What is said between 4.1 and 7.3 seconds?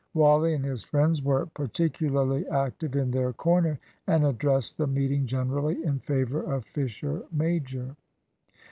addressed the meeting generally in favour of Fisher